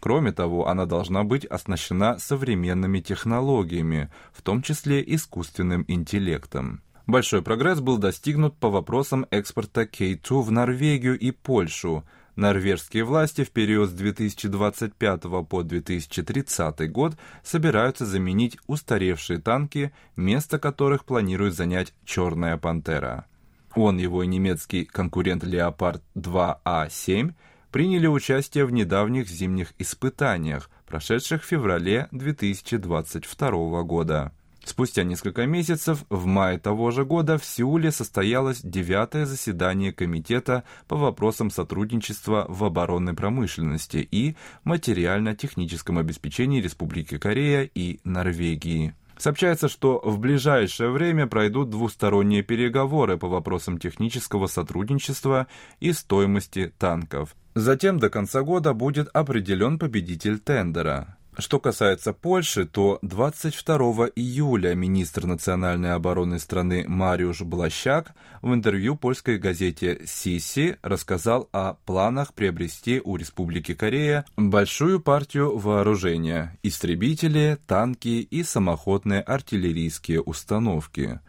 Кроме 0.00 0.32
того, 0.32 0.66
она 0.66 0.86
должна 0.86 1.24
быть 1.24 1.44
оснащена 1.44 2.18
современными 2.18 3.00
технологиями, 3.00 4.10
в 4.32 4.42
том 4.42 4.62
числе 4.62 5.02
искусственным 5.06 5.84
интеллектом. 5.88 6.82
Большой 7.06 7.42
прогресс 7.42 7.80
был 7.80 7.98
достигнут 7.98 8.56
по 8.56 8.70
вопросам 8.70 9.26
экспорта 9.30 9.82
K2 9.82 10.42
в 10.42 10.50
Норвегию 10.50 11.18
и 11.18 11.32
Польшу. 11.32 12.04
Норвежские 12.36 13.04
власти 13.04 13.44
в 13.44 13.50
период 13.50 13.90
с 13.90 13.92
2025 13.92 15.22
по 15.48 15.62
2030 15.62 16.90
год 16.90 17.16
собираются 17.42 18.06
заменить 18.06 18.56
устаревшие 18.66 19.40
танки, 19.40 19.92
место 20.16 20.58
которых 20.58 21.04
планирует 21.04 21.54
занять 21.54 21.92
«Черная 22.04 22.56
пантера». 22.56 23.26
Он, 23.74 23.98
его 23.98 24.24
немецкий 24.24 24.84
конкурент 24.84 25.44
«Леопард 25.44 26.02
2А7» 26.16 27.34
приняли 27.70 28.06
участие 28.06 28.64
в 28.64 28.72
недавних 28.72 29.28
зимних 29.28 29.72
испытаниях, 29.78 30.70
прошедших 30.86 31.42
в 31.42 31.46
феврале 31.46 32.08
2022 32.10 33.82
года. 33.82 34.32
Спустя 34.64 35.04
несколько 35.04 35.46
месяцев, 35.46 36.04
в 36.10 36.26
мае 36.26 36.58
того 36.58 36.90
же 36.90 37.04
года, 37.04 37.38
в 37.38 37.44
Сеуле 37.44 37.90
состоялось 37.90 38.60
девятое 38.62 39.24
заседание 39.24 39.92
Комитета 39.92 40.64
по 40.86 40.96
вопросам 40.96 41.50
сотрудничества 41.50 42.46
в 42.48 42.62
оборонной 42.64 43.14
промышленности 43.14 44.06
и 44.10 44.36
материально-техническом 44.64 45.98
обеспечении 45.98 46.60
Республики 46.60 47.18
Корея 47.18 47.68
и 47.74 48.00
Норвегии. 48.04 48.94
Сообщается, 49.16 49.68
что 49.68 50.00
в 50.02 50.18
ближайшее 50.18 50.90
время 50.90 51.26
пройдут 51.26 51.68
двусторонние 51.68 52.42
переговоры 52.42 53.18
по 53.18 53.28
вопросам 53.28 53.76
технического 53.76 54.46
сотрудничества 54.46 55.46
и 55.78 55.92
стоимости 55.92 56.72
танков. 56.78 57.36
Затем 57.54 57.98
до 57.98 58.08
конца 58.08 58.42
года 58.42 58.72
будет 58.72 59.08
определен 59.12 59.78
победитель 59.78 60.38
тендера. 60.38 61.18
Что 61.40 61.58
касается 61.58 62.12
Польши, 62.12 62.66
то 62.66 62.98
22 63.00 64.08
июля 64.14 64.74
министр 64.74 65.24
национальной 65.24 65.94
обороны 65.94 66.38
страны 66.38 66.84
Мариуш 66.86 67.40
Блащак 67.40 68.12
в 68.42 68.52
интервью 68.52 68.94
польской 68.94 69.38
газете 69.38 70.02
«Сиси» 70.04 70.76
рассказал 70.82 71.48
о 71.52 71.74
планах 71.86 72.34
приобрести 72.34 73.00
у 73.02 73.16
Республики 73.16 73.74
Корея 73.74 74.26
большую 74.36 75.00
партию 75.00 75.56
вооружения– 75.56 76.58
истребители, 76.62 77.58
танки 77.66 78.08
и 78.08 78.42
самоходные 78.44 79.22
артиллерийские 79.22 80.20
установки. 80.20 81.20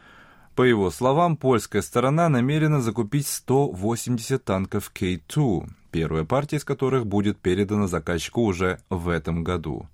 По 0.56 0.64
его 0.64 0.92
словам, 0.92 1.38
польская 1.38 1.82
сторона 1.82 2.28
намерена 2.28 2.82
закупить 2.82 3.28
180 3.28 4.44
танков 4.44 4.92
К-2, 4.94 5.70
первая 5.90 6.26
партия 6.26 6.58
из 6.58 6.66
которых 6.66 7.08
будет 7.08 7.40
передана 7.40 7.88
заказчику 7.88 8.42
уже 8.42 8.80
в 8.90 9.08
этом 9.08 9.46
году. 9.46 9.88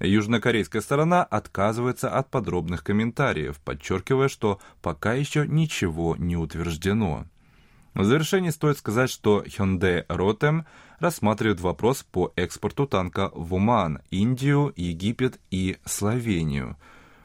Южнокорейская 0.00 0.80
сторона 0.80 1.22
отказывается 1.22 2.10
от 2.10 2.30
подробных 2.30 2.82
комментариев, 2.82 3.60
подчеркивая, 3.60 4.28
что 4.28 4.58
пока 4.80 5.12
еще 5.12 5.46
ничего 5.46 6.16
не 6.16 6.36
утверждено. 6.36 7.26
В 7.92 8.04
завершении 8.04 8.50
стоит 8.50 8.78
сказать, 8.78 9.10
что 9.10 9.42
Hyundai 9.42 10.06
Rotem 10.06 10.64
рассматривает 11.00 11.60
вопрос 11.60 12.02
по 12.02 12.32
экспорту 12.36 12.86
танка 12.86 13.30
в 13.34 13.54
Уман, 13.54 14.00
Индию, 14.10 14.72
Египет 14.76 15.38
и 15.50 15.76
Словению. 15.84 16.76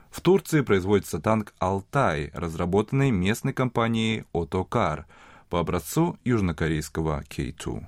В 0.10 0.22
Турции 0.22 0.62
производится 0.62 1.20
танк 1.20 1.54
«Алтай», 1.60 2.32
разработанный 2.34 3.12
местной 3.12 3.54
компанией 3.54 4.26
«Отокар» 4.34 5.06
по 5.50 5.60
образцу 5.60 6.18
южнокорейского 6.24 7.24
K2. 7.30 7.86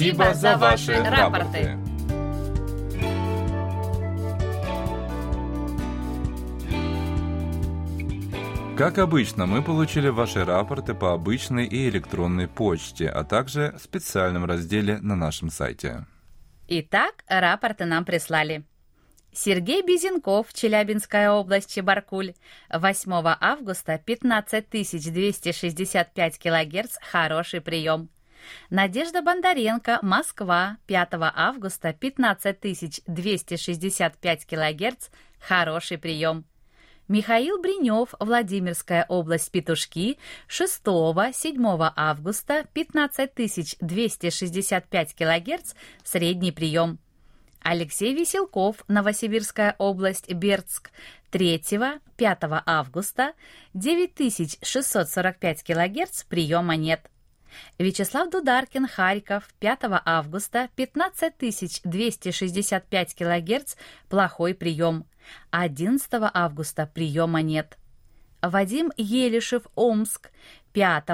Спасибо 0.00 0.32
за 0.32 0.56
ваши 0.56 0.94
рапорты. 0.94 1.76
Как 8.78 8.96
обычно, 8.96 9.44
мы 9.44 9.62
получили 9.62 10.08
ваши 10.08 10.42
рапорты 10.42 10.94
по 10.94 11.12
обычной 11.12 11.66
и 11.66 11.86
электронной 11.90 12.48
почте, 12.48 13.10
а 13.10 13.24
также 13.24 13.74
в 13.76 13.82
специальном 13.82 14.46
разделе 14.46 14.96
на 15.02 15.16
нашем 15.16 15.50
сайте. 15.50 16.06
Итак, 16.66 17.22
рапорты 17.28 17.84
нам 17.84 18.06
прислали. 18.06 18.64
Сергей 19.34 19.82
Безенков, 19.82 20.54
Челябинская 20.54 21.30
область, 21.30 21.74
Чебаркуль. 21.74 22.32
8 22.72 23.12
августа 23.38 23.98
15265 23.98 26.38
килогерц, 26.38 26.96
хороший 27.02 27.60
прием. 27.60 28.08
Надежда 28.70 29.22
Бондаренко, 29.22 29.98
Москва, 30.02 30.78
5 30.86 31.08
августа, 31.34 31.92
15265 31.92 34.46
килогерц, 34.46 35.08
хороший 35.40 35.98
прием. 35.98 36.44
Михаил 37.08 37.60
Бринев, 37.60 38.14
Владимирская 38.20 39.04
область, 39.08 39.50
Петушки, 39.50 40.16
6-7 40.48 41.92
августа, 41.96 42.66
15265 42.72 45.14
килогерц, 45.16 45.74
средний 46.04 46.52
прием. 46.52 47.00
Алексей 47.62 48.14
Веселков, 48.14 48.76
Новосибирская 48.86 49.74
область, 49.78 50.32
Бердск, 50.32 50.92
3-5 51.32 52.62
августа, 52.64 53.32
9645 53.74 55.64
килогерц, 55.64 56.22
приема 56.24 56.76
нет. 56.76 57.10
Вячеслав 57.78 58.30
Дударкин, 58.30 58.86
Харьков, 58.86 59.48
5 59.58 59.78
августа, 60.04 60.68
15265 60.76 63.14
кГц, 63.14 63.74
плохой 64.08 64.54
прием. 64.54 65.04
11 65.50 66.10
августа 66.34 66.86
приема 66.86 67.42
нет. 67.42 67.76
Вадим 68.42 68.90
Елишев, 68.96 69.64
Омск, 69.74 70.30
5 70.72 71.04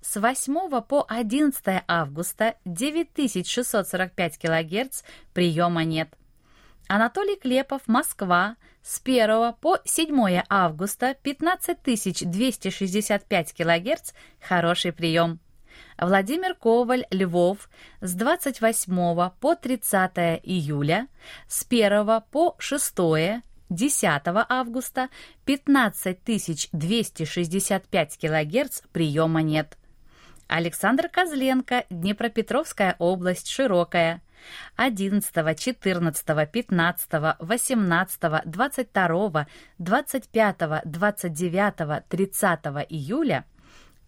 с 0.00 0.16
8 0.16 0.80
по 0.82 1.04
11 1.08 1.82
августа 1.86 2.54
9645 2.64 4.38
кГц, 4.38 5.02
приема 5.34 5.84
нет. 5.84 6.08
Анатолий 6.88 7.36
Клепов, 7.36 7.82
Москва, 7.86 8.56
с 8.82 8.98
1 9.04 9.52
по 9.60 9.78
7 9.84 10.42
августа 10.48 11.14
15265 11.22 13.52
кГц, 13.52 14.12
хороший 14.40 14.92
прием. 14.92 15.38
Владимир 15.98 16.54
Коваль, 16.54 17.06
Львов, 17.10 17.68
с 18.00 18.14
28 18.14 19.30
по 19.40 19.54
30 19.54 20.40
июля, 20.42 21.08
с 21.46 21.66
1 21.68 22.22
по 22.30 22.56
6 22.58 23.42
10 23.70 24.22
августа 24.48 25.08
15265 25.44 28.18
кГц 28.18 28.80
приема 28.92 29.42
нет. 29.42 29.76
Александр 30.48 31.08
Козленко, 31.08 31.84
Днепропетровская 31.90 32.96
область, 32.98 33.48
Широкая. 33.48 34.20
11, 34.76 35.58
14, 35.58 36.50
15, 36.50 37.10
18, 37.38 38.20
22, 38.46 39.46
25, 39.78 40.56
29, 40.84 42.08
30 42.08 42.60
июля– 42.88 43.44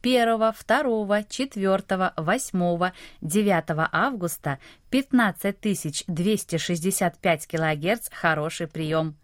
1, 0.03 0.53
2, 0.53 1.25
4, 1.29 2.13
8, 2.17 2.93
9 3.21 3.89
августа 3.93 4.59
15265 4.91 7.47
кГц– 7.47 8.09
хороший 8.13 8.67
прием. 8.67 9.15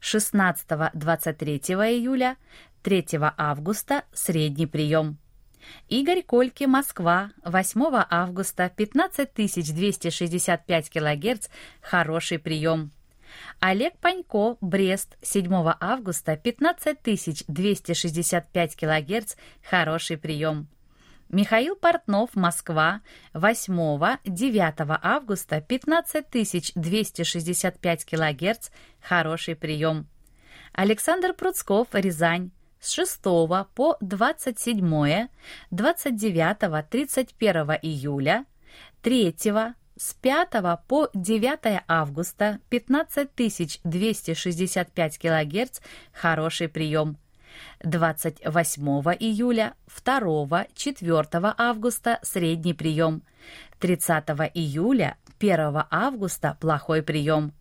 16-23 0.00 1.90
июля, 1.90 2.36
3 2.82 3.04
августа– 3.36 4.04
средний 4.12 4.66
прием. 4.66 5.18
Игорь 5.88 6.22
Кольки, 6.22 6.64
Москва, 6.64 7.30
8 7.44 8.04
августа 8.10 8.70
15265 8.74 10.90
кГц– 10.90 11.48
хороший 11.80 12.38
прием. 12.38 12.90
Олег 13.60 13.96
Панько, 13.98 14.56
Брест, 14.60 15.16
7 15.22 15.52
августа, 15.80 16.36
15265 16.36 18.76
кГц, 18.76 19.34
хороший 19.62 20.16
прием. 20.16 20.68
Михаил 21.28 21.74
Портнов, 21.74 22.30
Москва, 22.34 23.00
8-9 23.32 24.98
августа, 25.02 25.60
15265 25.60 28.04
кГц, 28.04 28.70
хороший 29.00 29.56
прием. 29.56 30.06
Александр 30.72 31.32
Пруцков, 31.32 31.88
Рязань, 31.92 32.52
с 32.80 32.92
6 32.92 33.22
по 33.22 33.96
27, 34.00 35.28
29, 35.70 36.90
31 36.90 37.78
июля, 37.82 38.44
3, 39.02 39.34
С 39.96 40.12
5 40.14 40.48
по 40.88 41.08
9 41.14 41.84
августа 41.86 42.58
15265 42.68 45.18
кГц– 45.18 45.80
хороший 46.12 46.68
прием. 46.68 47.16
28 47.84 48.82
июля, 49.20 49.74
2, 50.04 50.66
4 50.74 51.54
августа– 51.56 52.18
средний 52.22 52.74
прием. 52.74 53.22
30 53.78 54.24
июля, 54.54 55.16
1 55.38 55.84
августа– 55.90 56.56
плохой 56.60 57.04
прием. 57.04 57.52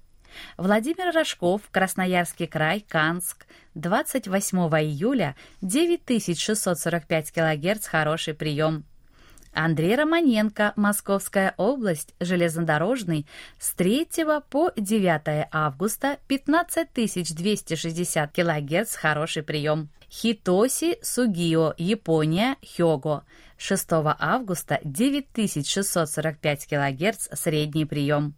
Владимир 0.58 1.14
Рожков, 1.14 1.62
Красноярский 1.70 2.48
край, 2.48 2.82
Канск, 2.82 3.46
28 3.76 4.58
июля, 4.58 5.36
9645 5.62 7.32
кГц, 7.32 7.86
хороший 7.86 8.34
прием. 8.34 8.86
Андрей 9.54 9.96
Романенко, 9.96 10.74
Московская 10.76 11.54
область, 11.58 12.14
железнодорожный, 12.20 13.26
с 13.60 13.74
3 13.74 14.08
по 14.50 14.72
9 14.76 15.48
августа 15.52 16.18
15260 16.28 18.32
кГц, 18.32 18.96
хороший 18.96 19.44
прием. 19.44 19.90
Хитоси 20.10 20.98
Сугио, 21.02 21.74
Япония, 21.78 22.58
Хёго, 22.62 23.24
6 23.58 23.88
августа 24.20 24.80
9645 24.84 26.68
кГц, 26.68 27.30
средний 27.34 27.86
прием. 27.86 28.36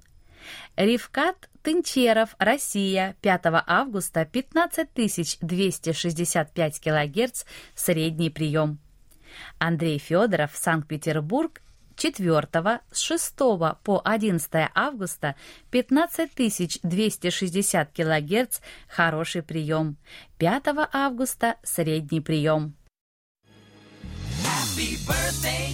Ривкат 0.76 1.50
Тынчеров, 1.64 2.36
Россия, 2.38 3.16
5 3.22 3.42
августа 3.66 4.26
15265 4.26 6.80
кГц, 6.80 7.46
средний 7.74 8.30
прием. 8.30 8.78
Андрей 9.58 9.98
Федоров, 9.98 10.52
Санкт-Петербург, 10.54 11.62
4 11.96 12.82
с 12.92 13.00
6 13.00 13.36
по 13.84 14.02
11 14.04 14.70
августа 14.74 15.36
15260 15.72 17.92
кГц 17.92 18.60
хороший 18.90 19.44
прием, 19.44 19.98
5 20.38 20.64
августа 20.92 21.56
средний 21.64 22.20
прием. 22.22 22.76
Happy 24.44 24.98
birthday, 25.08 25.74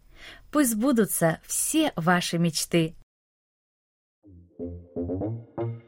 Пусть 0.51 0.71
сбудутся 0.71 1.39
все 1.45 1.93
ваши 1.95 2.37
мечты. 2.37 2.95
Thank 4.97 5.45
you. 5.57 5.80